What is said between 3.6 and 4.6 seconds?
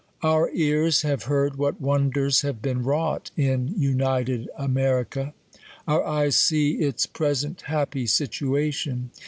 l)nited